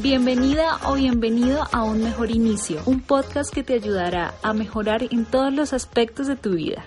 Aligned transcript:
Bienvenida 0.00 0.78
o 0.86 0.94
bienvenido 0.94 1.66
a 1.72 1.82
Un 1.82 2.04
Mejor 2.04 2.30
Inicio, 2.30 2.80
un 2.86 3.00
podcast 3.00 3.52
que 3.52 3.64
te 3.64 3.72
ayudará 3.72 4.32
a 4.44 4.52
mejorar 4.52 5.02
en 5.10 5.24
todos 5.24 5.52
los 5.52 5.72
aspectos 5.72 6.28
de 6.28 6.36
tu 6.36 6.54
vida. 6.54 6.84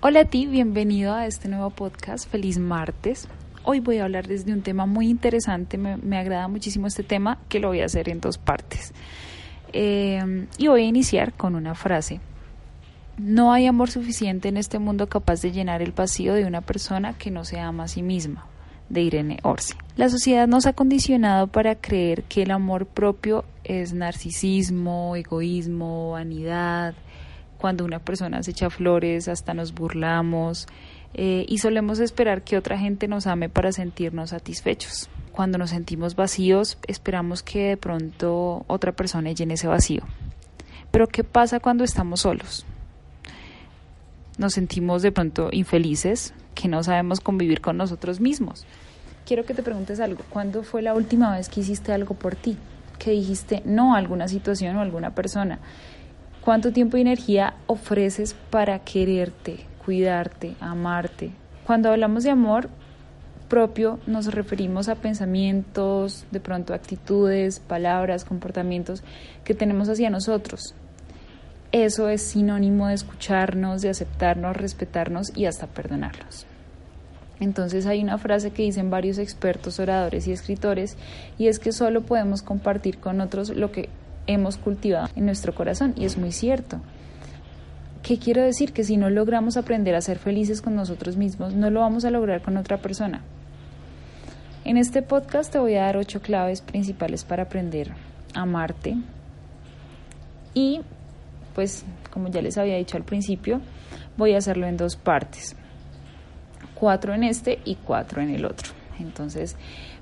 Hola 0.00 0.20
a 0.20 0.24
ti, 0.24 0.46
bienvenido 0.46 1.12
a 1.12 1.26
este 1.26 1.48
nuevo 1.48 1.68
podcast. 1.68 2.26
Feliz 2.26 2.58
martes. 2.58 3.28
Hoy 3.64 3.80
voy 3.80 3.98
a 3.98 4.04
hablar 4.04 4.28
desde 4.28 4.54
un 4.54 4.62
tema 4.62 4.86
muy 4.86 5.10
interesante, 5.10 5.76
me, 5.76 6.16
agrada 6.16 6.48
muchísimo 6.48 6.86
este 6.86 7.02
tema 7.02 7.36
que 7.50 7.60
lo 7.60 7.68
voy 7.68 7.82
a 7.82 7.84
hacer 7.84 8.08
en 8.08 8.22
dos 8.22 8.38
partes. 8.38 8.94
Eh, 9.74 10.46
y 10.56 10.68
voy 10.68 10.84
a 10.84 10.86
iniciar 10.86 11.34
con 11.34 11.54
una 11.54 11.74
frase. 11.74 12.20
No 13.18 13.52
hay 13.52 13.66
amor 13.66 13.90
suficiente 13.90 14.48
en 14.48 14.56
este 14.56 14.78
mundo 14.78 15.06
capaz 15.06 15.42
de 15.42 15.52
llenar 15.52 15.82
el 15.82 15.92
vacío 15.92 16.32
de 16.32 16.46
una 16.46 16.62
persona 16.62 17.12
que 17.12 17.30
no 17.30 17.44
se 17.44 17.60
ama 17.60 17.84
a 17.84 17.88
sí 17.88 18.00
misma 18.00 18.46
de 18.90 19.00
Irene 19.02 19.38
Orsi. 19.42 19.74
La 19.96 20.10
sociedad 20.10 20.46
nos 20.46 20.66
ha 20.66 20.74
condicionado 20.74 21.46
para 21.46 21.76
creer 21.76 22.24
que 22.24 22.42
el 22.42 22.50
amor 22.50 22.86
propio 22.86 23.44
es 23.64 23.94
narcisismo, 23.94 25.16
egoísmo, 25.16 26.10
vanidad. 26.12 26.94
Cuando 27.56 27.84
una 27.84 28.00
persona 28.00 28.42
se 28.42 28.50
echa 28.50 28.68
flores, 28.68 29.28
hasta 29.28 29.54
nos 29.54 29.72
burlamos 29.72 30.66
eh, 31.14 31.44
y 31.48 31.58
solemos 31.58 31.98
esperar 32.00 32.42
que 32.42 32.56
otra 32.56 32.78
gente 32.78 33.08
nos 33.08 33.26
ame 33.26 33.48
para 33.48 33.72
sentirnos 33.72 34.30
satisfechos. 34.30 35.08
Cuando 35.32 35.58
nos 35.58 35.70
sentimos 35.70 36.16
vacíos, 36.16 36.78
esperamos 36.86 37.42
que 37.42 37.68
de 37.70 37.76
pronto 37.76 38.64
otra 38.66 38.92
persona 38.92 39.32
llene 39.32 39.54
ese 39.54 39.68
vacío. 39.68 40.02
Pero 40.90 41.06
¿qué 41.06 41.24
pasa 41.24 41.60
cuando 41.60 41.84
estamos 41.84 42.20
solos? 42.20 42.66
Nos 44.40 44.54
sentimos 44.54 45.02
de 45.02 45.12
pronto 45.12 45.50
infelices, 45.52 46.32
que 46.54 46.66
no 46.66 46.82
sabemos 46.82 47.20
convivir 47.20 47.60
con 47.60 47.76
nosotros 47.76 48.20
mismos. 48.20 48.64
Quiero 49.26 49.44
que 49.44 49.52
te 49.52 49.62
preguntes 49.62 50.00
algo. 50.00 50.22
¿Cuándo 50.30 50.62
fue 50.62 50.80
la 50.80 50.94
última 50.94 51.36
vez 51.36 51.50
que 51.50 51.60
hiciste 51.60 51.92
algo 51.92 52.14
por 52.14 52.36
ti? 52.36 52.56
Que 52.98 53.10
dijiste 53.10 53.60
no 53.66 53.94
a 53.94 53.98
alguna 53.98 54.28
situación 54.28 54.76
o 54.76 54.80
alguna 54.80 55.14
persona. 55.14 55.58
¿Cuánto 56.40 56.72
tiempo 56.72 56.96
y 56.96 57.02
energía 57.02 57.52
ofreces 57.66 58.34
para 58.48 58.78
quererte, 58.78 59.66
cuidarte, 59.84 60.56
amarte? 60.58 61.32
Cuando 61.66 61.90
hablamos 61.90 62.24
de 62.24 62.30
amor 62.30 62.70
propio 63.50 63.98
nos 64.06 64.32
referimos 64.32 64.88
a 64.88 64.94
pensamientos, 64.94 66.24
de 66.30 66.40
pronto 66.40 66.72
actitudes, 66.72 67.60
palabras, 67.60 68.24
comportamientos 68.24 69.02
que 69.44 69.52
tenemos 69.52 69.90
hacia 69.90 70.08
nosotros. 70.08 70.74
Eso 71.72 72.08
es 72.08 72.22
sinónimo 72.22 72.88
de 72.88 72.94
escucharnos, 72.94 73.82
de 73.82 73.90
aceptarnos, 73.90 74.56
respetarnos 74.56 75.32
y 75.36 75.46
hasta 75.46 75.66
perdonarlos. 75.66 76.46
Entonces 77.38 77.86
hay 77.86 78.02
una 78.02 78.18
frase 78.18 78.50
que 78.50 78.62
dicen 78.62 78.90
varios 78.90 79.18
expertos, 79.18 79.78
oradores 79.80 80.26
y 80.26 80.32
escritores, 80.32 80.96
y 81.38 81.46
es 81.46 81.58
que 81.58 81.72
solo 81.72 82.02
podemos 82.02 82.42
compartir 82.42 82.98
con 82.98 83.20
otros 83.20 83.50
lo 83.50 83.72
que 83.72 83.88
hemos 84.26 84.58
cultivado 84.58 85.08
en 85.16 85.24
nuestro 85.24 85.54
corazón, 85.54 85.94
y 85.96 86.04
es 86.04 86.18
muy 86.18 86.32
cierto. 86.32 86.80
¿Qué 88.02 88.18
quiero 88.18 88.42
decir? 88.42 88.72
Que 88.72 88.84
si 88.84 88.96
no 88.96 89.08
logramos 89.08 89.56
aprender 89.56 89.94
a 89.94 90.00
ser 90.00 90.18
felices 90.18 90.62
con 90.62 90.74
nosotros 90.74 91.16
mismos, 91.16 91.54
no 91.54 91.70
lo 91.70 91.80
vamos 91.80 92.04
a 92.04 92.10
lograr 92.10 92.42
con 92.42 92.56
otra 92.56 92.78
persona. 92.78 93.22
En 94.64 94.76
este 94.76 95.02
podcast 95.02 95.52
te 95.52 95.58
voy 95.58 95.74
a 95.76 95.84
dar 95.84 95.96
ocho 95.96 96.20
claves 96.20 96.60
principales 96.60 97.24
para 97.24 97.44
aprender 97.44 97.92
a 98.34 98.42
amarte. 98.42 98.96
Y, 100.52 100.80
pues, 101.54 101.84
como 102.10 102.28
ya 102.28 102.42
les 102.42 102.58
había 102.58 102.76
dicho 102.76 102.96
al 102.96 103.04
principio, 103.04 103.60
voy 104.16 104.34
a 104.34 104.38
hacerlo 104.38 104.66
en 104.66 104.76
dos 104.76 104.96
partes 104.96 105.56
cuatro 106.80 107.14
en 107.14 107.22
este 107.22 107.60
y 107.64 107.76
cuatro 107.76 108.22
en 108.22 108.30
el 108.30 108.46
otro. 108.46 108.70
Entonces 108.98 109.56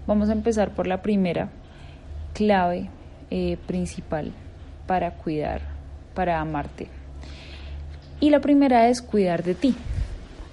vamos 0.06 0.31
a 0.31 0.32
empezar 0.32 0.70
por 0.70 0.86
la 0.86 1.03
primera 1.03 1.50
clave 2.32 2.88
eh, 3.31 3.59
principal 3.66 4.32
para 4.86 5.10
cuidar, 5.10 5.60
para 6.14 6.41
amarte. 6.41 6.86
Y 8.20 8.30
la 8.30 8.41
primera 8.41 8.88
es 8.88 9.03
cuidar 9.03 9.42
de 9.42 9.54
ti. 9.54 9.75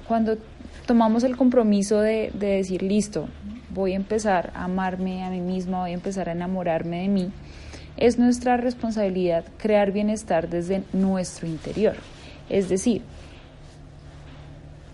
Cuando 0.08 0.38
tomamos 0.86 1.24
el 1.24 1.38
compromiso 1.38 2.02
de, 2.02 2.32
de 2.34 2.48
decir, 2.48 2.82
listo, 2.82 3.30
voy 3.70 3.94
a 3.94 3.96
empezar 3.96 4.52
a 4.56 4.66
amarme 4.66 5.24
a 5.24 5.30
mí 5.30 5.42
misma, 5.42 5.82
voy 5.82 5.92
a 5.92 5.94
empezar 5.94 6.28
a 6.30 6.34
enamorarme 6.34 7.02
de 7.02 7.08
mí, 7.08 7.32
es 7.98 8.20
nuestra 8.20 8.58
responsabilidad 8.58 9.46
crear 9.58 9.92
bienestar 9.92 10.50
desde 10.50 10.84
nuestro 10.94 11.48
interior. 11.48 11.96
Es 12.50 12.70
decir, 12.70 13.02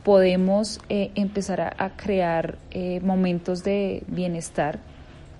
podemos 0.03 0.79
eh, 0.89 1.12
empezar 1.16 1.62
a, 1.62 1.89
crear 1.95 2.57
eh, 2.72 3.00
momentos 3.01 3.63
de 3.63 4.03
bienestar 4.07 4.79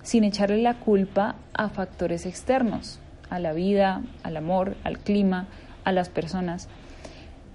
sin 0.02 0.24
echarle 0.24 0.60
la 0.62 0.74
culpa 0.74 1.36
a 1.54 1.68
factores 1.68 2.26
externos, 2.26 2.98
a 3.30 3.38
la 3.38 3.52
vida, 3.52 4.02
al 4.22 4.36
amor, 4.36 4.76
al 4.84 4.98
clima, 4.98 5.46
a 5.84 5.92
las 5.92 6.08
personas. 6.08 6.68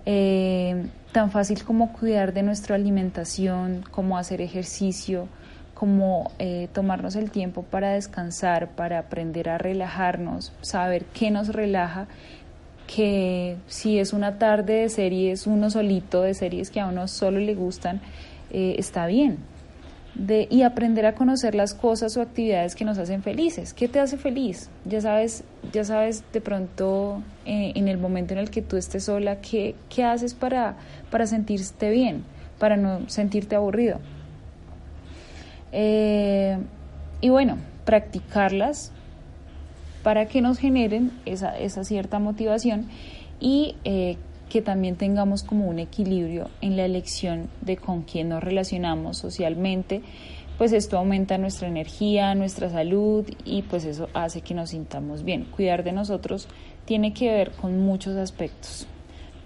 Eh, 0.05 0.87
tan 1.11 1.31
fácil 1.31 1.63
como 1.63 1.91
cuidar 1.91 2.33
de 2.33 2.43
nuestra 2.43 2.75
alimentación, 2.75 3.83
como 3.91 4.17
hacer 4.17 4.41
ejercicio, 4.41 5.27
como 5.77 6.31
tomarnos 6.73 7.15
el 7.15 7.29
tiempo 7.29 7.61
para 7.61 7.91
descansar, 7.91 8.69
para 8.69 8.97
aprender 8.97 9.47
a 9.49 9.59
relajarnos, 9.59 10.51
saber 10.61 11.05
qué 11.05 11.29
nos 11.29 11.49
relaja 11.49 12.07
que 12.87 13.57
si 13.67 13.99
es 13.99 14.13
una 14.13 14.39
tarde 14.39 14.81
de 14.81 14.89
series, 14.89 15.45
uno 15.45 15.69
solito 15.69 16.21
de 16.21 16.33
series 16.33 16.71
que 16.71 16.79
a 16.79 16.87
uno 16.87 17.07
solo 17.07 17.39
le 17.39 17.53
gustan, 17.53 18.01
eh, 18.51 18.75
está 18.79 19.05
bien. 19.05 19.37
De, 20.15 20.47
y 20.49 20.63
aprender 20.63 21.05
a 21.05 21.13
conocer 21.13 21.53
las 21.53 21.75
cosas 21.75 22.17
o 22.17 22.23
actividades 22.23 22.73
que 22.73 22.85
nos 22.85 22.97
hacen 22.97 23.21
felices. 23.21 23.75
¿Qué 23.75 23.87
te 23.87 23.99
hace 23.99 24.17
feliz? 24.17 24.71
Ya 24.83 24.99
sabes, 24.99 25.43
ya 25.71 25.83
sabes 25.83 26.23
de 26.33 26.41
pronto 26.41 27.21
eh, 27.45 27.73
en 27.75 27.87
el 27.87 27.99
momento 27.99 28.33
en 28.33 28.39
el 28.39 28.49
que 28.49 28.63
tú 28.63 28.77
estés 28.77 29.03
sola, 29.03 29.41
¿qué, 29.41 29.75
qué 29.89 30.03
haces 30.03 30.33
para, 30.33 30.75
para 31.11 31.27
sentirte 31.27 31.91
bien, 31.91 32.23
para 32.57 32.77
no 32.77 33.07
sentirte 33.09 33.55
aburrido? 33.55 33.99
Eh, 35.71 36.57
y 37.21 37.29
bueno, 37.29 37.57
practicarlas 37.85 38.91
para 40.03 40.27
que 40.27 40.41
nos 40.41 40.57
generen 40.57 41.11
esa, 41.25 41.57
esa 41.57 41.83
cierta 41.83 42.19
motivación 42.19 42.87
y 43.39 43.75
eh, 43.83 44.17
que 44.49 44.61
también 44.61 44.95
tengamos 44.95 45.43
como 45.43 45.67
un 45.67 45.79
equilibrio 45.79 46.49
en 46.61 46.77
la 46.77 46.85
elección 46.85 47.49
de 47.61 47.77
con 47.77 48.03
quién 48.03 48.29
nos 48.29 48.43
relacionamos 48.43 49.17
socialmente, 49.17 50.01
pues 50.57 50.71
esto 50.73 50.97
aumenta 50.97 51.37
nuestra 51.37 51.67
energía, 51.67 52.33
nuestra 52.33 52.69
salud 52.69 53.25
y 53.45 53.61
pues 53.63 53.85
eso 53.85 54.09
hace 54.13 54.41
que 54.41 54.53
nos 54.53 54.71
sintamos 54.71 55.23
bien. 55.23 55.45
Cuidar 55.45 55.83
de 55.83 55.91
nosotros 55.91 56.47
tiene 56.85 57.13
que 57.13 57.31
ver 57.31 57.51
con 57.51 57.79
muchos 57.79 58.15
aspectos, 58.15 58.87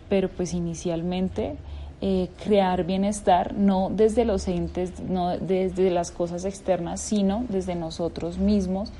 pero 0.09 0.29
pues 0.29 0.53
inicialmente 0.53 1.55
eh, 2.03 2.29
crear 2.43 2.83
bienestar 2.83 3.53
no 3.53 3.91
desde 3.91 4.25
los 4.25 4.47
entes, 4.47 4.99
no 5.01 5.37
desde 5.37 5.91
las 5.91 6.09
cosas 6.09 6.45
externas, 6.45 6.99
sino 6.99 7.45
desde 7.47 7.75
nosotros 7.75 8.39
mismos 8.39 8.91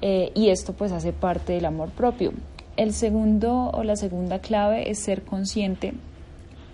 eh, 0.00 0.32
y 0.34 0.48
esto 0.48 0.72
pues 0.72 0.92
hace 0.92 1.12
parte 1.12 1.52
del 1.52 1.66
amor 1.66 1.90
propio. 1.90 2.32
El 2.78 2.94
segundo 2.94 3.70
o 3.74 3.82
la 3.82 3.96
segunda 3.96 4.38
clave 4.38 4.90
es 4.90 4.98
ser 4.98 5.24
consciente 5.24 5.92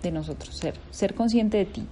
de 0.01 0.11
nosotros, 0.11 0.55
ser, 0.55 0.75
ser 0.91 1.13
consciente 1.13 1.57
de 1.57 1.65
ti. 1.65 1.83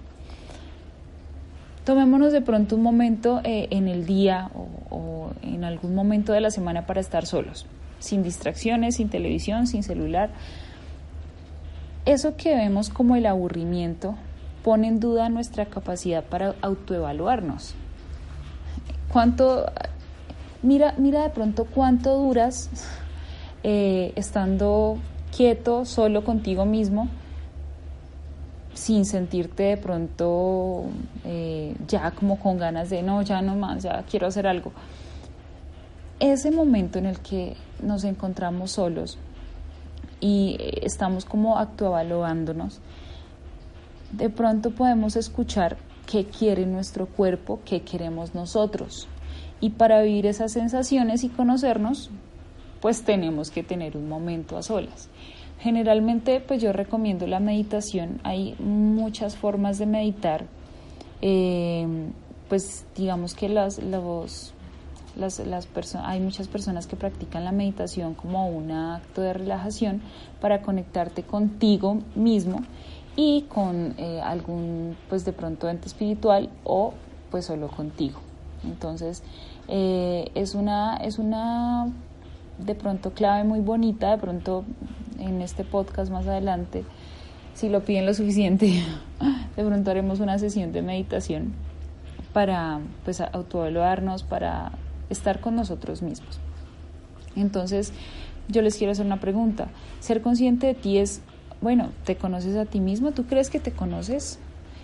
Tomémonos 1.83 2.31
de 2.31 2.39
pronto 2.39 2.77
un 2.77 2.83
momento 2.83 3.41
eh, 3.43 3.67
en 3.71 3.89
el 3.89 4.05
día 4.05 4.49
o, 4.55 4.95
o 4.95 5.31
en 5.41 5.65
algún 5.65 5.93
momento 5.93 6.31
de 6.31 6.39
la 6.39 6.51
semana 6.51 6.85
para 6.85 7.01
estar 7.01 7.25
solos, 7.25 7.65
sin 7.99 8.23
distracciones, 8.23 8.95
sin 8.95 9.09
televisión, 9.09 9.67
sin 9.67 9.83
celular. 9.83 10.29
Eso 12.05 12.35
que 12.35 12.55
vemos 12.55 12.89
como 12.89 13.15
el 13.15 13.25
aburrimiento 13.25 14.15
pone 14.63 14.87
en 14.87 14.99
duda 14.99 15.29
nuestra 15.29 15.65
capacidad 15.65 16.23
para 16.23 16.55
autoevaluarnos. 16.61 17.75
¿Cuánto 19.11 19.65
Mira, 20.63 20.95
mira 20.97 21.23
de 21.23 21.29
pronto 21.29 21.65
cuánto 21.65 22.17
duras 22.17 22.69
eh, 23.63 24.13
estando 24.15 24.97
quieto, 25.35 25.83
solo 25.83 26.23
contigo 26.23 26.63
mismo, 26.63 27.09
sin 28.73 29.03
sentirte 29.03 29.63
de 29.63 29.77
pronto 29.77 30.85
eh, 31.25 31.75
ya 31.85 32.11
como 32.11 32.39
con 32.39 32.57
ganas 32.57 32.89
de 32.89 33.03
no, 33.03 33.21
ya 33.23 33.41
no 33.41 33.55
más, 33.57 33.83
ya 33.83 34.05
quiero 34.09 34.27
hacer 34.27 34.47
algo. 34.47 34.71
Ese 36.21 36.49
momento 36.49 36.97
en 36.97 37.07
el 37.07 37.19
que 37.19 37.57
nos 37.81 38.05
encontramos 38.05 38.71
solos 38.71 39.17
y 40.23 40.55
estamos 40.81 41.25
como 41.25 41.57
actuavalorándonos, 41.57 42.79
de 44.13 44.29
pronto 44.29 44.71
podemos 44.71 45.17
escuchar 45.17 45.75
qué 46.09 46.23
quiere 46.23 46.65
nuestro 46.65 47.07
cuerpo, 47.07 47.59
qué 47.65 47.81
queremos 47.81 48.33
nosotros. 48.33 49.09
Y 49.59 49.71
para 49.71 50.01
vivir 50.01 50.25
esas 50.25 50.53
sensaciones 50.53 51.25
y 51.25 51.29
conocernos, 51.29 52.09
pues 52.79 53.03
tenemos 53.03 53.51
que 53.51 53.63
tener 53.63 53.97
un 53.97 54.07
momento 54.07 54.55
a 54.55 54.63
solas. 54.63 55.09
Generalmente, 55.59 56.39
pues 56.39 56.61
yo 56.61 56.71
recomiendo 56.71 57.27
la 57.27 57.41
meditación. 57.41 58.21
Hay 58.23 58.55
muchas 58.59 59.35
formas 59.35 59.77
de 59.77 59.87
meditar. 59.87 60.45
Eh, 61.21 61.85
pues 62.47 62.85
digamos 62.95 63.33
que 63.33 63.49
las, 63.49 63.81
las, 65.15 65.39
las 65.39 65.67
personas, 65.67 66.07
hay 66.07 66.19
muchas 66.19 66.47
personas 66.47 66.87
que 66.87 66.95
practican 66.95 67.43
la 67.43 67.51
meditación 67.51 68.13
como 68.13 68.47
un 68.49 68.71
acto 68.71 69.21
de 69.21 69.33
relajación 69.33 70.01
para 70.41 70.61
conectarte 70.61 71.23
contigo 71.23 71.99
mismo 72.15 72.61
y 73.15 73.43
con 73.43 73.93
eh, 73.97 74.21
algún, 74.23 74.95
pues 75.09 75.25
de 75.25 75.33
pronto 75.33 75.69
ente 75.69 75.87
espiritual 75.87 76.49
o 76.63 76.93
pues 77.29 77.45
solo 77.45 77.67
contigo. 77.67 78.19
Entonces, 78.63 79.23
eh, 79.67 80.31
es 80.35 80.55
una, 80.55 80.97
es 80.97 81.19
una 81.19 81.87
de 82.57 82.75
pronto 82.75 83.11
clave 83.11 83.43
muy 83.43 83.59
bonita, 83.59 84.11
de 84.11 84.17
pronto 84.17 84.63
en 85.19 85.41
este 85.41 85.63
podcast 85.63 86.11
más 86.11 86.27
adelante, 86.27 86.83
si 87.53 87.69
lo 87.69 87.83
piden 87.83 88.05
lo 88.05 88.13
suficiente, 88.13 88.83
de 89.55 89.63
pronto 89.63 89.91
haremos 89.91 90.19
una 90.19 90.39
sesión 90.39 90.71
de 90.71 90.81
meditación 90.81 91.53
para 92.33 92.79
pues 93.03 93.21
autoevaluarnos, 93.21 94.23
para 94.23 94.71
estar 95.13 95.39
con 95.39 95.55
nosotros 95.55 96.01
mismos. 96.01 96.39
Entonces, 97.35 97.93
yo 98.47 98.61
les 98.61 98.75
quiero 98.75 98.91
hacer 98.91 99.05
una 99.05 99.19
pregunta. 99.19 99.69
Ser 99.99 100.21
consciente 100.21 100.67
de 100.67 100.73
ti 100.73 100.97
es, 100.97 101.21
bueno, 101.61 101.91
¿te 102.05 102.15
conoces 102.15 102.55
a 102.55 102.65
ti 102.65 102.79
mismo? 102.79 103.11
¿Tú 103.11 103.25
crees 103.25 103.49
que 103.49 103.59
te 103.59 103.71
conoces? 103.71 104.39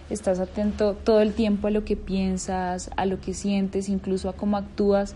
¿Estás 0.09 0.39
atento 0.39 0.95
todo 0.95 1.21
el 1.21 1.33
tiempo 1.33 1.67
a 1.67 1.71
lo 1.71 1.85
que 1.85 1.95
piensas, 1.95 2.89
a 2.95 3.05
lo 3.05 3.19
que 3.19 3.33
sientes, 3.33 3.89
incluso 3.89 4.29
a 4.29 4.33
cómo 4.33 4.57
actúas? 4.57 5.13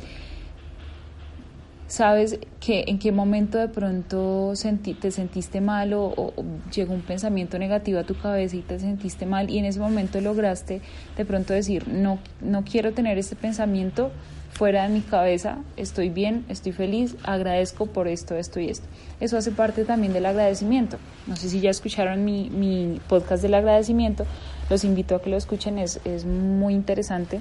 Sabes 1.94 2.40
que 2.60 2.86
en 2.88 2.98
qué 2.98 3.12
momento 3.12 3.60
de 3.60 3.68
pronto 3.68 4.54
te 5.00 5.12
sentiste 5.12 5.62
mal 5.62 5.94
o, 5.94 6.34
llegó 6.74 6.92
un 6.92 7.04
pensamiento 7.04 7.60
negativo 7.60 8.00
a 8.00 8.04
tu 8.04 8.16
cabeza 8.18 8.56
y 8.56 8.62
te 8.62 8.80
sentiste 8.80 9.28
mal 9.28 9.52
y 9.52 9.60
en 9.60 9.66
ese 9.66 9.80
momento 9.80 10.20
lograste 10.20 10.82
de 11.16 11.24
pronto 11.24 11.54
decir, 11.54 11.88
no, 11.88 12.18
no 12.42 12.64
quiero 12.64 12.94
tener 12.94 13.20
este 13.20 13.36
pensamiento 13.36 14.10
fuera 14.54 14.88
de 14.88 14.90
mi 14.90 15.02
cabeza, 15.02 15.60
estoy 15.78 16.10
bien, 16.10 16.46
estoy 16.50 16.72
feliz, 16.72 17.16
agradezco 17.22 17.86
por 17.86 18.08
esto, 18.08 18.36
esto 18.38 18.60
y 18.60 18.70
esto. 18.70 18.88
Eso 19.20 19.38
hace 19.38 19.52
parte 19.52 19.86
también 19.86 20.14
del 20.14 20.26
agradecimiento. 20.26 20.98
No 21.28 21.36
sé 21.36 21.48
si 21.48 21.60
ya 21.60 21.70
escucharon 21.70 22.26
mi, 22.26 22.50
mi 22.50 23.00
podcast 23.08 23.44
del 23.44 23.54
agradecimiento, 23.54 24.26
los 24.68 24.84
invito 24.84 25.16
a 25.16 25.22
que 25.22 25.30
lo 25.30 25.38
escuchen, 25.38 25.78
es, 25.78 26.02
es 26.06 26.26
muy 26.26 26.74
interesante. 26.74 27.40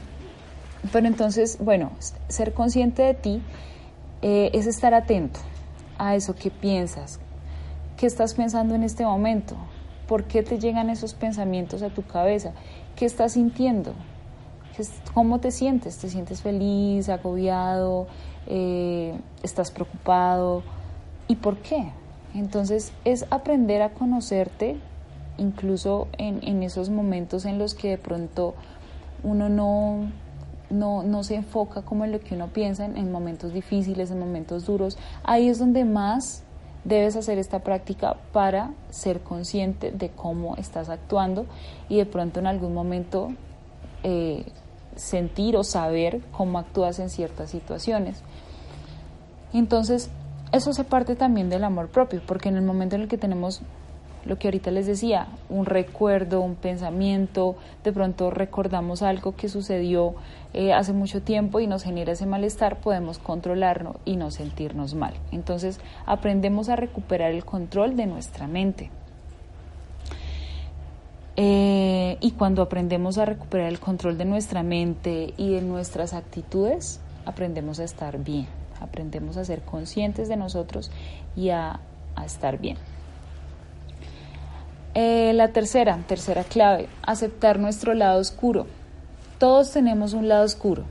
Pero 0.93 1.07
entonces, 1.07 1.57
bueno, 1.59 1.93
ser 2.29 2.53
consciente 2.53 3.01
de 3.01 3.15
ti 3.15 3.43
eh, 4.23 4.51
es 4.55 4.67
estar 4.67 4.95
atento 4.95 5.41
a 5.99 6.15
eso 6.15 6.35
que 6.35 6.51
piensas, 6.51 7.21
qué 7.97 8.07
estás 8.07 8.35
pensando 8.35 8.75
en 8.75 8.83
este 8.83 9.05
momento, 9.05 9.57
por 10.07 10.25
qué 10.25 10.43
te 10.43 10.59
llegan 10.59 10.91
esos 10.91 11.15
pensamientos 11.15 11.83
a 11.83 11.91
tu 11.91 12.03
cabeza, 12.03 12.53
qué 12.97 13.05
estás 13.05 13.33
sintiendo, 13.33 13.95
cómo 15.15 15.41
te 15.41 15.51
sientes, 15.51 15.99
te 15.99 16.09
sientes 16.09 16.41
feliz, 16.43 17.09
agobiado, 17.09 18.07
eh, 18.47 19.15
estás 19.43 19.71
preocupado 19.71 20.63
y 21.29 21.37
por 21.37 21.59
qué. 21.59 21.91
Entonces 22.35 22.93
es 23.05 23.27
aprender 23.31 23.83
a 23.83 23.91
conocerte 23.91 24.77
incluso 25.37 26.09
en 26.19 26.63
esos 26.63 26.89
momentos 26.91 27.45
en 27.45 27.59
los 27.59 27.75
que 27.75 27.91
de 27.91 27.99
pronto 27.99 28.55
uno 29.23 29.49
no, 29.49 30.11
no, 30.73 31.03
no 31.03 31.23
se 31.23 31.37
enfoca 31.37 31.83
como 31.83 32.05
en 32.05 32.13
lo 32.13 32.21
que 32.21 32.35
uno 32.35 32.49
piensa 32.49 32.85
en, 32.87 33.13
momentos 33.13 33.53
difíciles, 33.53 34.11
en 34.11 34.19
momentos 34.19 34.67
duros. 34.67 34.99
Ahí 35.23 35.49
es 35.49 35.59
donde 35.59 35.85
más 35.85 36.43
debes 36.85 37.15
hacer 37.15 37.39
esta 37.39 37.61
práctica 37.61 38.17
para 38.33 38.73
ser 38.91 39.21
consciente 39.21 39.93
de 39.93 40.09
cómo 40.09 40.57
estás 40.57 40.89
actuando 40.89 41.47
y 41.89 41.99
de 41.99 42.07
pronto 42.07 42.41
en 42.41 42.47
algún 42.47 42.75
momento 42.75 43.29
eh, 44.03 44.45
sentir 44.97 45.57
o 45.57 45.63
saber 45.63 46.21
cómo 46.33 46.59
actúas 46.59 46.99
en 46.99 47.11
ciertas 47.11 47.51
situaciones. 47.51 48.23
Entonces, 49.53 50.11
eso 50.53 50.71
hace 50.71 50.85
parte 50.85 51.15
también 51.15 51.51
del 51.51 51.65
amor 51.65 51.89
propio, 51.89 52.23
porque 52.27 52.49
en 52.49 52.57
el 52.57 52.63
momento 52.63 52.97
en 52.97 53.03
el 53.03 53.09
que 53.09 53.19
tenemos 53.19 53.63
lo 54.25 54.39
que 54.39 54.49
ahorita 54.49 54.71
les 54.71 54.87
decía, 54.87 55.27
un 55.49 55.67
recuerdo, 55.67 56.41
un 56.41 56.55
pensamiento, 56.55 57.57
de 57.83 57.93
pronto 57.93 58.31
recordamos 58.31 59.03
algo 59.03 59.35
que 59.35 59.49
sucedió 59.49 60.15
eh, 60.55 60.73
hace 60.73 60.93
mucho 60.93 61.23
tiempo 61.23 61.61
y 61.61 61.67
nos 61.67 61.83
genera 61.83 62.13
ese 62.13 62.27
malestar, 62.27 62.81
podemos 62.81 63.19
controlarlo 63.19 63.97
y 64.05 64.17
no 64.17 64.31
sentirnos 64.31 64.95
mal. 64.95 65.15
Entonces 65.33 65.81
aprendemos 66.07 66.69
a 66.69 66.77
recuperar 66.77 67.33
el 67.33 67.45
control 67.45 67.97
de 67.97 68.07
nuestra 68.07 68.47
mente. 68.47 68.91
Eh, 71.35 72.19
y 72.21 72.33
cuando 72.33 72.61
aprendemos 72.63 73.17
a 73.17 73.25
recuperar 73.25 73.69
el 73.69 73.81
control 73.81 74.19
de 74.19 74.27
nuestra 74.27 74.63
mente 74.63 75.33
y 75.37 75.55
de 75.55 75.63
nuestras 75.63 76.13
actitudes, 76.13 77.01
aprendemos 77.25 77.81
a 77.81 77.85
estar 77.85 78.23
bien, 78.23 78.47
aprendemos 78.81 79.39
a 79.39 79.45
ser 79.45 79.63
conscientes 79.63 80.29
de 80.29 80.37
nosotros 80.37 80.91
y 81.35 81.49
a 81.49 81.81
estar 82.23 82.59
bien. 82.59 82.77
Eh, 84.95 85.33
la 85.35 85.49
tercera, 85.49 85.99
tercera 86.07 86.45
clave, 86.45 86.89
aceptar 87.03 87.59
nuestro 87.59 87.95
lado 87.95 88.21
oscuro. 88.21 88.67
Todos 89.39 89.73
tenemos 89.73 90.13
un 90.13 90.29
lado 90.29 90.45
oscuro. 90.45 90.85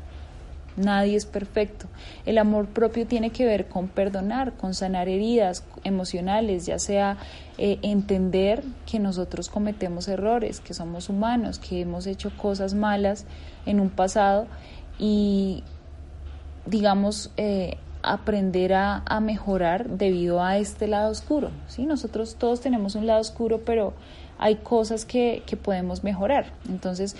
Nadie 0.75 1.17
es 1.17 1.25
perfecto. 1.25 1.87
El 2.25 2.37
amor 2.37 2.67
propio 2.67 3.05
tiene 3.05 3.29
que 3.29 3.45
ver 3.45 3.67
con 3.67 3.87
perdonar, 3.89 4.53
con 4.53 4.73
sanar 4.73 5.09
heridas 5.09 5.63
emocionales, 5.83 6.65
ya 6.65 6.79
sea 6.79 7.17
eh, 7.57 7.77
entender 7.81 8.63
que 8.89 8.97
nosotros 8.97 9.49
cometemos 9.49 10.07
errores, 10.07 10.61
que 10.61 10.73
somos 10.73 11.09
humanos, 11.09 11.59
que 11.59 11.81
hemos 11.81 12.07
hecho 12.07 12.31
cosas 12.37 12.73
malas 12.73 13.25
en 13.65 13.79
un 13.79 13.89
pasado 13.89 14.47
y, 14.97 15.63
digamos, 16.65 17.31
eh, 17.37 17.77
aprender 18.03 18.73
a, 18.73 19.19
mejorar 19.21 19.89
debido 19.89 20.43
a 20.43 20.57
este 20.57 20.87
lado 20.87 21.11
oscuro. 21.11 21.51
¿sí? 21.67 21.85
Nosotros 21.85 22.35
todos 22.35 22.61
tenemos 22.61 22.95
un 22.95 23.07
lado 23.07 23.21
oscuro, 23.21 23.61
pero 23.65 23.93
hay 24.37 24.55
cosas 24.57 25.05
que, 25.05 25.43
podemos 25.63 26.03
mejorar. 26.03 26.53
Entonces, 26.69 27.15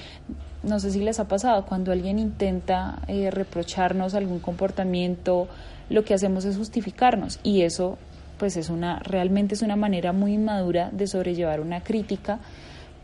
no 0.63 0.79
sé 0.79 0.91
si 0.91 0.99
les 0.99 1.19
ha 1.19 1.27
pasado, 1.27 1.65
cuando 1.65 1.91
alguien 1.91 2.19
intenta 2.19 2.99
eh, 3.07 3.31
reprocharnos 3.31 4.13
algún 4.13 4.39
comportamiento, 4.39 5.47
lo 5.89 6.03
que 6.03 6.13
hacemos 6.13 6.45
es 6.45 6.57
justificarnos 6.57 7.39
y 7.43 7.61
eso 7.61 7.97
pues 8.37 8.57
es 8.57 8.69
una 8.69 8.97
realmente 8.99 9.53
es 9.53 9.61
una 9.61 9.75
manera 9.75 10.13
muy 10.13 10.33
inmadura 10.33 10.89
de 10.91 11.05
sobrellevar 11.05 11.59
una 11.59 11.83
crítica 11.83 12.39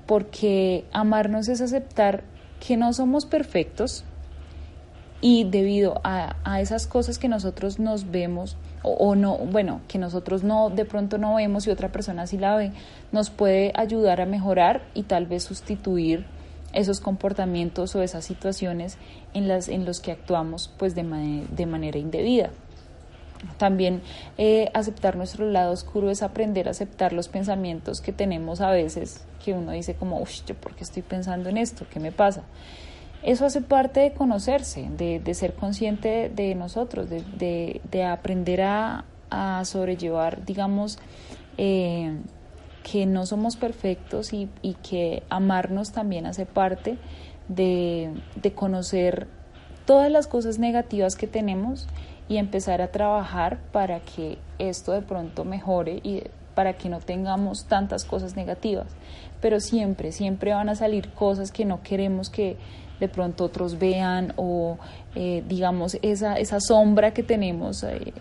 porque 0.08 0.86
amarnos 0.92 1.48
es 1.50 1.62
aceptar 1.62 2.24
que 2.66 2.78
no 2.78 2.94
somos 2.94 3.26
perfectos, 3.26 4.04
y 5.22 5.46
debido 5.46 6.00
a, 6.04 6.36
a, 6.44 6.62
esas 6.62 6.86
cosas 6.86 7.18
que 7.18 7.28
nosotros 7.28 7.80
nos 7.80 8.12
vemos 8.12 8.56
o, 8.84 9.16
no, 9.16 9.38
bueno, 9.38 9.82
que 9.88 9.98
nosotros 9.98 10.44
no 10.44 10.70
de 10.70 10.86
pronto 10.86 11.18
no 11.18 11.36
vemos 11.36 11.68
y 11.68 11.72
otra 11.72 11.92
persona 11.92 12.28
sí 12.28 12.38
la 12.38 12.56
ve, 12.56 12.72
nos 13.12 13.30
puede 13.30 13.74
ayudar 13.76 14.22
a 14.22 14.26
mejorar 14.26 14.84
y 14.94 15.04
tal 15.04 15.26
vez 15.26 15.44
sustituir 15.44 16.26
esos 16.74 17.00
comportamientos 17.00 17.96
o 17.96 18.04
esas 18.04 18.26
situaciones 18.26 18.98
en 19.34 19.48
las 19.48 19.68
en 19.70 19.86
los 19.86 20.00
que 20.00 20.12
actuamos 20.12 20.72
pues 20.78 20.96
de, 20.96 21.04
de 21.50 21.66
manera 21.66 21.98
indebida. 21.98 22.52
También 23.58 24.02
eh, 24.38 24.70
aceptar 24.74 25.16
nuestro 25.16 25.50
lado 25.50 25.72
oscuro 25.72 26.10
es 26.10 26.24
aprender 26.24 26.68
a 26.68 26.72
aceptar 26.72 27.14
los 27.14 27.28
pensamientos 27.28 28.02
que 28.02 28.12
tenemos 28.12 28.62
a 28.62 28.72
veces, 28.72 29.26
que 29.44 29.54
uno 29.54 29.72
dice 29.72 29.96
como, 29.96 30.20
uff, 30.20 30.44
¿yo 30.46 30.56
por 30.56 30.76
qué 30.76 30.84
estoy 30.84 31.04
pensando 31.04 31.50
en 31.50 31.58
esto? 31.58 31.86
¿Qué 31.92 32.00
me 32.00 32.12
pasa? 32.12 32.44
Eso 33.24 33.46
hace 33.46 33.62
parte 33.62 34.00
de 34.00 34.12
conocerse, 34.14 34.90
de, 34.90 35.34
ser 35.34 35.54
consciente 35.54 36.30
de 36.34 36.56
nosotros, 36.56 37.10
de, 37.10 38.06
aprender 38.06 38.62
a, 38.62 39.06
sobrellevar, 39.66 40.46
digamos, 40.46 41.00
eh, 41.58 42.18
que 42.90 43.06
no 43.06 43.26
somos 43.26 43.58
perfectos 43.58 44.32
y, 44.34 44.50
que 44.88 45.24
amarnos 45.30 45.92
también 45.92 46.26
hace 46.26 46.46
parte 46.46 46.98
de, 47.50 48.14
conocer 48.56 49.28
todas 49.86 50.12
las 50.12 50.28
cosas 50.28 50.60
negativas 50.60 51.16
que 51.16 51.28
tenemos 51.28 51.88
y 52.30 52.38
empezar 52.38 52.82
a 52.82 52.92
trabajar 52.92 53.60
para 53.72 54.00
que 54.00 54.38
esto 54.60 54.92
de 54.92 55.02
pronto 55.02 55.44
mejore 55.44 56.00
y 56.04 56.24
para 56.56 56.74
que 56.74 56.90
no 56.90 57.00
tengamos 57.00 57.66
tantas 57.66 58.06
cosas 58.06 58.36
negativas. 58.36 58.88
Pero 59.42 59.60
siempre, 59.60 60.12
siempre 60.12 60.54
van 60.54 60.70
a 60.70 60.76
salir 60.76 61.10
cosas 61.12 61.52
que 61.52 61.66
no 61.66 61.84
queremos 61.84 62.30
que 62.30 62.58
de 63.00 63.08
pronto 63.08 63.46
otros 63.46 63.78
vean 63.80 64.34
o 64.38 64.78
eh, 65.16 65.44
digamos 65.48 65.98
esa, 66.02 66.36
esa 66.36 66.60
sombra 66.60 67.14
que 67.14 67.24
tenemos 67.24 67.84
eh, 67.84 68.14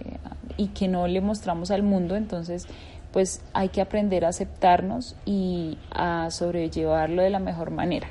y 0.57 0.69
que 0.69 0.89
no 0.89 1.07
le 1.07 1.21
mostramos 1.21 1.71
al 1.71 1.83
mundo. 1.83 2.17
Entonces, 2.17 2.67
pues 3.13 3.43
hay 3.53 3.69
que 3.69 3.81
aprender 3.81 4.25
a 4.25 4.29
aceptarnos 4.29 5.17
y 5.25 5.79
a 5.91 6.31
sobrellevarlo 6.31 7.23
de 7.23 7.31
la 7.31 7.39
mejor 7.39 7.71
manera. 7.71 8.09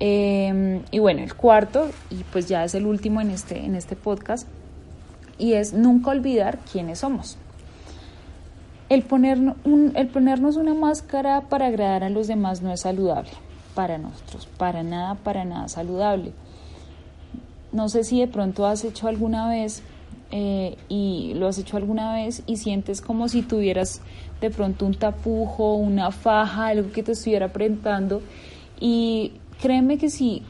Em, 0.00 0.82
y 0.90 1.00
bueno, 1.00 1.22
el 1.22 1.34
cuarto, 1.34 1.90
y 2.08 2.22
pues 2.32 2.48
ya 2.48 2.64
es 2.64 2.74
el 2.74 2.86
último 2.86 3.20
en 3.20 3.30
este, 3.30 3.64
en 3.64 3.74
este 3.74 3.96
podcast, 3.96 4.46
y 5.38 5.54
es 5.54 5.72
nunca 5.72 6.10
olvidar 6.10 6.58
quiénes 6.70 7.00
somos. 7.00 7.36
El, 8.88 9.02
poner 9.02 9.38
el 9.94 10.08
ponernos 10.08 10.56
una 10.56 10.72
máscara 10.72 11.42
para 11.42 11.66
agradar 11.66 12.04
a 12.04 12.10
los 12.10 12.26
demás 12.28 12.62
no 12.62 12.72
es 12.72 12.80
saludable 12.80 13.32
para 13.78 13.96
nosotros, 13.96 14.48
para 14.56 14.82
nada, 14.82 15.14
para 15.14 15.44
nada 15.44 15.68
saludable. 15.68 16.32
No 17.70 17.88
sé 17.88 18.02
si 18.02 18.18
de 18.18 18.26
pronto 18.26 18.66
has 18.66 18.82
hecho 18.82 19.06
alguna 19.06 19.48
vez 19.48 19.84
eh, 20.32 20.76
y 20.88 21.34
lo 21.36 21.46
has 21.46 21.58
hecho 21.58 21.76
alguna 21.76 22.12
vez 22.14 22.42
y 22.48 22.56
sientes 22.56 23.00
como 23.00 23.28
si 23.28 23.42
tuvieras 23.42 24.00
de 24.40 24.50
pronto 24.50 24.84
un 24.84 24.94
tapujo, 24.96 25.74
una 25.74 26.10
faja, 26.10 26.66
algo 26.66 26.90
que 26.90 27.04
te 27.04 27.12
estuviera 27.12 27.46
apretando 27.46 28.20
y 28.80 29.34
créeme 29.62 29.96
que 29.96 30.10
si 30.10 30.42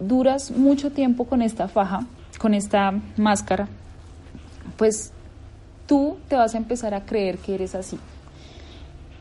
duras 0.00 0.50
mucho 0.50 0.90
tiempo 0.90 1.24
con 1.24 1.42
esta 1.42 1.68
faja, 1.68 2.06
con 2.38 2.54
esta 2.54 2.94
máscara, 3.18 3.68
pues 4.78 5.12
tú 5.86 6.16
te 6.28 6.36
vas 6.36 6.54
a 6.54 6.56
empezar 6.56 6.94
a 6.94 7.04
creer 7.04 7.36
que 7.36 7.56
eres 7.56 7.74
así. 7.74 7.98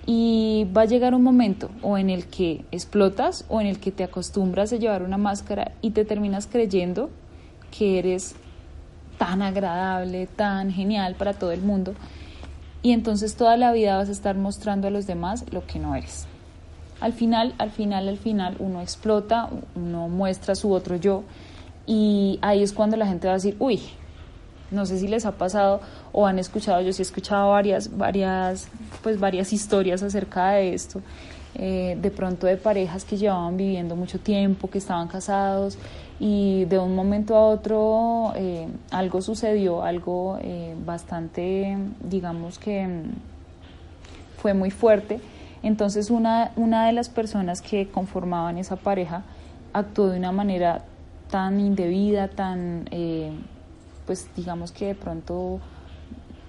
Y 0.07 0.65
va 0.75 0.83
a 0.83 0.85
llegar 0.85 1.13
un 1.13 1.21
momento 1.21 1.69
o 1.83 1.97
en 1.97 2.09
el 2.09 2.25
que 2.27 2.65
explotas 2.71 3.45
o 3.49 3.61
en 3.61 3.67
el 3.67 3.79
que 3.79 3.91
te 3.91 4.03
acostumbras 4.03 4.73
a 4.73 4.77
llevar 4.77 5.03
una 5.03 5.17
máscara 5.17 5.73
y 5.81 5.91
te 5.91 6.05
terminas 6.05 6.47
creyendo 6.47 7.09
que 7.77 7.99
eres 7.99 8.33
tan 9.17 9.41
agradable, 9.41 10.27
tan 10.27 10.71
genial 10.71 11.15
para 11.15 11.33
todo 11.33 11.51
el 11.51 11.61
mundo. 11.61 11.93
Y 12.81 12.93
entonces 12.93 13.35
toda 13.35 13.57
la 13.57 13.71
vida 13.73 13.97
vas 13.97 14.09
a 14.09 14.13
estar 14.13 14.37
mostrando 14.37 14.87
a 14.87 14.91
los 14.91 15.07
demás 15.07 15.45
lo 15.51 15.65
que 15.65 15.77
no 15.77 15.93
eres. 15.93 16.25
Al 16.99 17.13
final, 17.13 17.53
al 17.57 17.71
final, 17.71 18.07
al 18.07 18.17
final, 18.17 18.55
uno 18.59 18.81
explota, 18.81 19.49
uno 19.75 20.07
muestra 20.07 20.55
su 20.55 20.71
otro 20.71 20.95
yo 20.95 21.23
y 21.85 22.39
ahí 22.41 22.63
es 22.63 22.73
cuando 22.73 22.97
la 22.97 23.07
gente 23.07 23.27
va 23.27 23.33
a 23.33 23.37
decir, 23.37 23.55
uy, 23.59 23.81
no 24.71 24.85
sé 24.85 24.99
si 24.99 25.07
les 25.07 25.25
ha 25.25 25.33
pasado 25.33 25.81
o 26.11 26.27
han 26.27 26.39
escuchado, 26.39 26.81
yo 26.81 26.91
sí 26.93 27.01
he 27.01 27.05
escuchado 27.05 27.51
varias, 27.51 27.97
varias, 27.97 28.67
pues 29.01 29.19
varias 29.19 29.53
historias 29.53 30.03
acerca 30.03 30.51
de 30.51 30.73
esto, 30.73 31.01
eh, 31.55 31.97
de 31.99 32.11
pronto 32.11 32.47
de 32.47 32.57
parejas 32.57 33.05
que 33.05 33.17
llevaban 33.17 33.57
viviendo 33.57 33.95
mucho 33.95 34.19
tiempo, 34.19 34.69
que 34.69 34.77
estaban 34.77 35.07
casados 35.07 35.77
y 36.19 36.65
de 36.65 36.79
un 36.79 36.95
momento 36.95 37.35
a 37.35 37.45
otro 37.47 38.33
eh, 38.35 38.67
algo 38.91 39.21
sucedió, 39.21 39.83
algo 39.83 40.37
eh, 40.41 40.75
bastante, 40.85 41.77
digamos 42.01 42.59
que 42.59 42.85
mm, 42.85 44.41
fue 44.41 44.53
muy 44.53 44.71
fuerte. 44.71 45.19
Entonces 45.63 46.11
una, 46.11 46.51
una 46.55 46.85
de 46.85 46.93
las 46.93 47.09
personas 47.09 47.61
que 47.61 47.87
conformaban 47.87 48.57
esa 48.57 48.75
pareja 48.75 49.23
actuó 49.73 50.09
de 50.09 50.19
una 50.19 50.31
manera 50.31 50.83
tan 51.29 51.59
indebida, 51.59 52.27
tan, 52.27 52.87
pues 54.07 54.27
digamos 54.35 54.71
que 54.71 54.87
de 54.87 54.95
pronto 54.95 55.59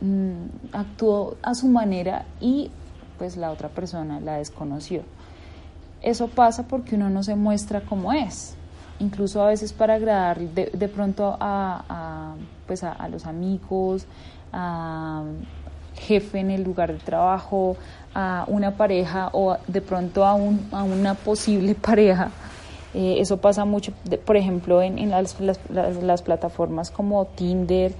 mm, 0.00 0.72
actuó 0.72 1.36
a 1.42 1.54
su 1.54 1.68
manera 1.68 2.24
y 2.40 2.70
pues 3.18 3.36
la 3.36 3.50
otra 3.50 3.68
persona 3.68 4.20
la 4.20 4.36
desconoció. 4.36 5.02
Eso 6.00 6.28
pasa 6.28 6.66
porque 6.68 6.94
uno 6.94 7.10
no 7.10 7.22
se 7.22 7.34
muestra 7.34 7.82
como 7.82 8.12
es, 8.12 8.54
incluso 9.00 9.42
a 9.42 9.48
veces 9.48 9.72
para 9.72 9.94
agradar 9.94 10.38
de, 10.38 10.88
pronto 10.88 11.36
a, 11.40 12.34
pues 12.66 12.84
a 12.84 13.08
los 13.08 13.26
amigos, 13.26 14.06
a 14.52 15.24
jefe 15.98 16.38
en 16.38 16.50
el 16.50 16.62
lugar 16.62 16.92
de 16.92 16.98
trabajo, 16.98 17.76
a 18.14 18.44
una 18.48 18.72
pareja 18.72 19.30
o 19.32 19.56
de 19.66 19.80
pronto 19.80 20.24
a, 20.24 20.34
un, 20.34 20.68
a 20.72 20.82
una 20.82 21.14
posible 21.14 21.74
pareja. 21.88 22.30
Eh, 22.94 23.16
eso 23.18 23.36
pasa 23.36 23.64
mucho, 23.64 23.92
por 24.24 24.36
ejemplo, 24.36 24.80
en, 24.80 24.98
en 24.98 25.10
las, 25.10 25.38
las, 25.40 25.60
las, 25.70 26.22
plataformas 26.22 26.90
como 26.90 27.26
Tinder, 27.26 27.92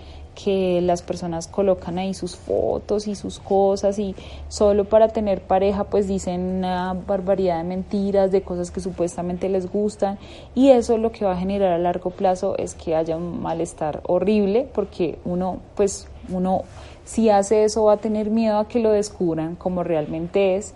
que 0.45 0.81
las 0.81 1.03
personas 1.03 1.49
colocan 1.49 1.99
ahí 1.99 2.15
sus 2.15 2.37
fotos 2.37 3.09
y 3.09 3.17
sus 3.17 3.41
cosas 3.41 3.99
y 3.99 4.15
solo 4.49 4.85
para 4.85 5.09
tener 5.09 5.43
pareja 5.43 5.85
pues 5.85 6.07
dicen 6.07 6.41
una 6.59 6.95
barbaridad 6.95 7.59
de 7.59 7.65
mentiras, 7.65 8.31
de 8.31 8.43
cosas 8.43 8.71
que 8.71 8.81
supuestamente 8.81 9.49
les 9.49 9.71
gustan. 9.71 10.19
Y 10.55 10.71
eso 10.71 10.97
lo 10.97 11.11
que 11.11 11.25
va 11.25 11.33
a 11.33 11.37
generar 11.37 11.73
a 11.73 11.79
largo 11.79 12.11
plazo 12.11 12.57
es 12.57 12.75
que 12.75 12.95
haya 12.95 13.17
un 13.17 13.43
malestar 13.43 14.01
horrible 14.05 14.69
porque 14.73 15.19
uno 15.25 15.59
pues 15.75 16.07
uno 16.29 16.63
si 17.05 17.31
hace 17.31 17.65
eso 17.65 17.85
va 17.85 17.95
a 17.95 17.97
tener 17.97 18.31
miedo 18.31 18.59
a 18.59 18.69
que 18.69 18.79
lo 18.79 18.93
descubran 18.93 19.57
como 19.57 19.83
realmente 19.83 20.57
es 20.57 20.75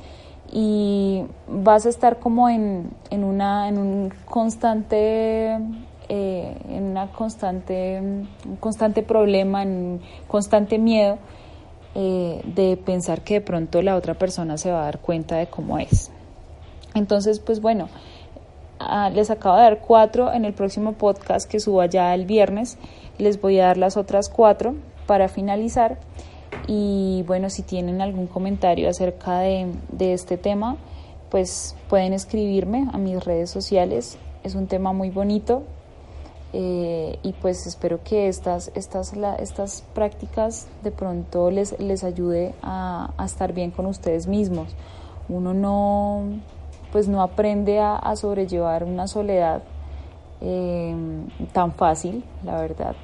y 0.53 1.25
vas 1.49 1.87
a 1.87 1.89
estar 1.89 2.19
como 2.19 2.49
en, 2.49 2.91
en, 3.11 3.25
una, 3.25 3.69
en 3.69 3.79
un 3.79 4.13
constante 4.27 5.59
eh, 6.09 6.55
en 6.69 6.83
una 6.83 7.07
constante, 7.07 7.99
un 7.99 8.57
constante 8.57 9.03
problema, 9.03 9.63
en 9.63 9.69
un 9.69 10.01
constante 10.29 10.77
miedo 10.79 11.17
eh, 11.95 12.43
de 12.45 12.77
pensar 12.77 13.23
que 13.23 13.35
de 13.35 13.41
pronto 13.41 13.81
la 13.81 13.97
otra 13.97 14.13
persona 14.15 14.59
se 14.59 14.71
va 14.71 14.83
a 14.83 14.85
dar 14.85 14.99
cuenta 14.99 15.37
de 15.37 15.47
cómo 15.47 15.79
es. 15.79 16.11
Entonces, 16.95 17.39
pues 17.39 17.63
bueno, 17.63 17.89
ah, 18.79 19.11
les 19.11 19.31
acabo 19.31 19.57
de 19.57 19.63
dar 19.63 19.79
cuatro 19.79 20.33
en 20.33 20.45
el 20.45 20.53
próximo 20.53 20.93
podcast 20.93 21.51
que 21.51 21.61
suba 21.61 21.87
ya 21.87 22.13
el 22.15 22.27
viernes. 22.27 22.77
Les 23.17 23.41
voy 23.41 23.61
a 23.61 23.69
dar 23.69 23.79
las 23.79 23.97
otras 23.97 24.29
cuatro 24.29 24.75
para 25.07 25.29
finalizar. 25.29 25.99
Y 26.67 27.25
bueno, 27.27 27.51
si 27.51 27.63
tienen 27.63 28.01
algún 28.01 28.27
comentario 28.27 28.89
acerca 28.89 29.41
de, 29.41 29.73
este 29.99 30.37
tema, 30.37 30.77
pues 31.31 31.75
pueden 31.89 32.13
escribirme 32.13 32.89
a 32.93 32.99
mis 32.99 33.23
redes 33.25 33.51
sociales. 33.51 34.19
Es 34.45 34.55
un 34.55 34.67
tema 34.67 34.93
muy 34.93 35.11
bonito, 35.11 35.63
eh, 36.53 37.19
y 37.23 37.33
pues 37.33 37.67
espero 37.67 38.03
que 38.05 38.29
estas, 38.29 38.71
estas, 38.75 39.15
estas 39.39 39.85
prácticas 39.95 40.69
de 40.83 40.91
pronto 40.91 41.51
les, 41.51 41.79
les 41.81 42.05
ayude 42.05 42.55
a, 42.63 43.11
estar 43.25 43.53
bien 43.53 43.71
con 43.71 43.87
ustedes 43.87 44.27
mismos. 44.27 44.75
Uno 45.29 45.55
no, 45.55 46.25
pues 46.91 47.09
no 47.09 47.23
aprende 47.23 47.81
a, 47.81 48.15
sobrellevar 48.17 48.85
una 48.85 49.07
soledad 49.07 49.63
eh, 50.41 50.95
tan 51.53 51.73
fácil, 51.73 52.25
la 52.45 52.61
verdad 52.61 52.95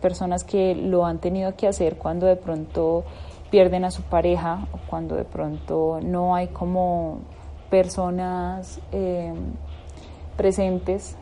personas 0.00 0.44
que 0.44 0.74
lo 0.74 1.06
han 1.06 1.18
tenido 1.18 1.54
que 1.56 1.66
hacer 1.66 1.96
cuando 1.96 2.26
de 2.26 2.36
pronto 2.36 3.04
pierden 3.50 3.84
a 3.84 3.90
su 3.90 4.02
pareja 4.02 4.66
o 4.72 4.78
cuando 4.88 5.16
de 5.16 5.24
pronto 5.24 6.00
no 6.02 6.34
hay 6.34 6.48
como 6.48 7.20
personas 7.70 8.80
eh, 8.92 9.32
presentes. 10.36 11.16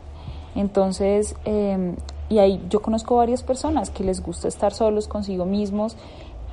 Entonces, 0.55 1.35
eh, 1.45 1.95
y 2.29 2.39
ahí 2.39 2.61
yo 2.69 2.81
conozco 2.81 3.15
varias 3.15 3.43
personas 3.43 3.89
que 3.89 4.03
les 4.03 4.21
gusta 4.21 4.47
estar 4.47 4.73
solos 4.73 5.07
consigo 5.07 5.45
mismos 5.45 5.95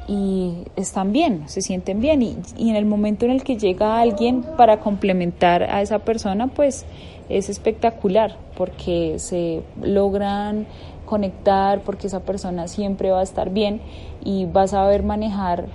y 0.06 0.64
están 0.76 1.12
bien, 1.12 1.48
se 1.48 1.62
sienten 1.62 2.00
bien 2.00 2.22
y, 2.22 2.36
y, 2.58 2.68
en 2.68 2.76
el 2.76 2.84
momento 2.84 3.24
en 3.24 3.30
el 3.30 3.42
que 3.42 3.56
llega 3.56 3.98
alguien 4.00 4.44
para 4.56 4.78
complementar 4.78 5.62
a 5.62 5.80
esa 5.80 6.00
persona, 6.00 6.48
pues 6.48 6.84
es 7.30 7.48
espectacular 7.48 8.36
porque 8.56 9.18
se 9.18 9.62
logran 9.82 10.66
conectar 11.04 11.82
porque 11.82 12.06
esa 12.06 12.20
persona 12.20 12.68
siempre 12.68 13.10
va 13.10 13.20
a 13.20 13.22
estar 13.22 13.50
bien 13.50 13.80
y 14.24 14.46
va 14.46 14.62
a 14.62 14.68
saber 14.68 15.02
manejar 15.02 15.66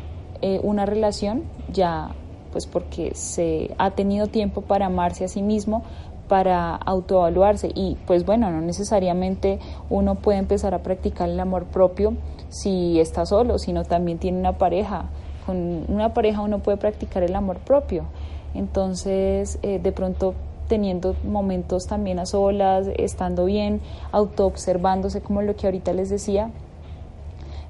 eh, 0.41 0.59
una 0.63 0.85
relación 0.85 1.43
ya 1.71 2.11
pues 2.51 2.65
porque 2.65 3.13
se 3.13 3.75
ha 3.77 3.91
tenido 3.91 4.27
tiempo 4.27 4.61
para 4.61 4.87
amarse 4.87 5.23
a 5.23 5.27
sí 5.27 5.41
mismo, 5.41 5.83
para 6.27 6.75
autoevaluarse 6.75 7.71
y 7.73 7.97
pues 8.05 8.25
bueno, 8.25 8.49
no 8.51 8.61
necesariamente 8.61 9.59
uno 9.89 10.15
puede 10.15 10.39
empezar 10.39 10.73
a 10.73 10.83
practicar 10.83 11.29
el 11.29 11.39
amor 11.39 11.65
propio 11.65 12.13
si 12.49 12.99
está 12.99 13.25
solo, 13.25 13.59
sino 13.59 13.83
también 13.83 14.17
tiene 14.17 14.39
una 14.39 14.57
pareja. 14.57 15.09
Con 15.45 15.85
una 15.87 16.13
pareja 16.13 16.41
uno 16.41 16.59
puede 16.59 16.77
practicar 16.77 17.23
el 17.23 17.35
amor 17.35 17.57
propio. 17.57 18.05
Entonces, 18.53 19.59
eh, 19.61 19.79
de 19.79 19.91
pronto 19.91 20.33
teniendo 20.69 21.15
momentos 21.25 21.87
también 21.87 22.19
a 22.19 22.25
solas, 22.25 22.87
estando 22.95 23.45
bien, 23.45 23.81
autoobservándose 24.13 25.19
como 25.19 25.41
lo 25.41 25.57
que 25.57 25.67
ahorita 25.67 25.91
les 25.91 26.09
decía. 26.09 26.51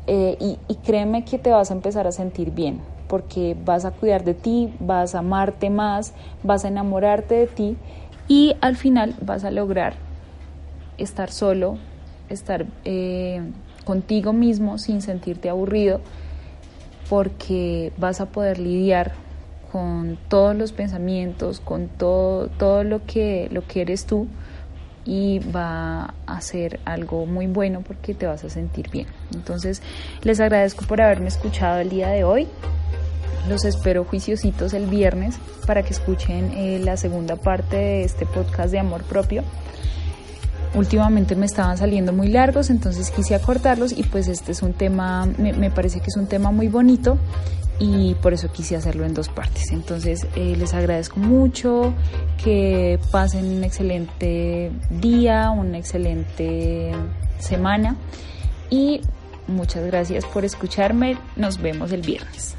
Eh, 0.05 0.37
y, 0.67 0.75
créeme 0.75 1.23
que 1.23 1.39
te 1.39 1.49
vas 1.49 1.71
a 1.71 1.73
empezar 1.73 2.05
a 2.07 2.11
sentir 2.11 2.51
bien, 2.51 2.81
porque 3.07 3.55
vas 3.65 3.85
a 3.85 3.91
cuidar 3.91 4.23
de 4.23 4.33
ti, 4.33 4.73
vas 4.79 5.15
a 5.15 5.19
amarte 5.19 5.69
más, 5.69 6.13
vas 6.43 6.65
a 6.65 6.67
enamorarte 6.67 7.35
de 7.35 7.47
ti 7.47 7.77
y 8.27 8.55
al 8.61 8.75
final 8.75 9.15
vas 9.21 9.43
a 9.43 9.51
lograr 9.51 9.93
estar 10.97 11.31
solo, 11.31 11.77
estar 12.27 12.65
eh, 12.85 13.41
contigo 13.85 14.33
mismo 14.33 14.77
sin 14.77 15.01
sentirte 15.01 15.49
aburrido 15.49 16.01
porque 17.07 17.91
vas 17.97 18.19
a 18.19 18.25
poder 18.27 18.59
lidiar 18.59 19.13
con 19.71 20.17
todos 20.27 20.55
los 20.55 20.71
pensamientos, 20.71 21.59
con 21.59 21.87
todo, 21.87 22.47
todo 22.47 22.83
lo 22.83 23.05
que, 23.05 23.49
lo 23.51 23.65
que 23.65 23.81
eres 23.81 24.05
tú 24.05 24.27
y 25.05 25.39
va 25.39 26.13
a 26.27 26.41
ser 26.41 26.79
algo 26.85 27.25
muy 27.25 27.47
bueno 27.47 27.81
porque 27.81 28.13
te 28.13 28.27
vas 28.27 28.43
a 28.43 28.49
sentir 28.49 28.89
bien. 28.89 29.07
Entonces, 29.33 29.81
les 30.23 30.39
agradezco 30.39 30.85
por 30.85 31.01
haberme 31.01 31.27
escuchado 31.27 31.79
el 31.79 31.89
día 31.89 32.09
de 32.09 32.23
hoy. 32.23 32.47
Los 33.47 33.65
espero 33.65 34.03
juiciositos 34.03 34.73
el 34.73 34.85
viernes 34.85 35.39
para 35.65 35.83
que 35.83 35.93
escuchen 35.93 36.51
eh, 36.51 36.79
la 36.83 36.97
segunda 36.97 37.35
parte 37.35 37.77
de 37.77 38.03
este 38.03 38.25
podcast 38.25 38.71
de 38.71 38.79
amor 38.79 39.03
propio. 39.03 39.43
Últimamente 40.75 41.35
me 41.35 41.45
estaban 41.45 41.77
saliendo 41.77 42.13
muy 42.13 42.27
largos, 42.27 42.69
entonces 42.69 43.09
quise 43.11 43.33
acortarlos 43.33 43.91
y 43.91 44.03
pues 44.03 44.27
este 44.27 44.51
es 44.51 44.61
un 44.61 44.73
tema, 44.73 45.25
me, 45.37 45.53
me 45.53 45.71
parece 45.71 45.99
que 45.99 46.07
es 46.07 46.17
un 46.17 46.27
tema 46.27 46.51
muy 46.51 46.67
bonito 46.67 47.17
y 47.79 48.13
por 48.15 48.33
eso 48.33 48.51
quise 48.51 48.75
hacerlo 48.75 49.05
en 49.05 49.13
dos 49.13 49.29
partes. 49.29 49.71
Entonces 49.71 50.27
eh, 50.35 50.55
les 50.57 50.73
agradezco 50.73 51.19
mucho, 51.19 51.93
que 52.43 52.99
pasen 53.11 53.45
un 53.45 53.63
excelente 53.63 54.71
día, 54.89 55.49
una 55.51 55.77
excelente 55.77 56.91
semana 57.39 57.95
y 58.69 59.01
muchas 59.47 59.85
gracias 59.85 60.25
por 60.25 60.45
escucharme. 60.45 61.17
Nos 61.35 61.61
vemos 61.61 61.91
el 61.91 62.01
viernes. 62.01 62.58